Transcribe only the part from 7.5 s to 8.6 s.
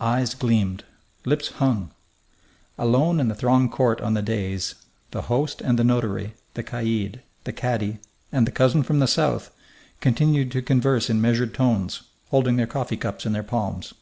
cadi, and the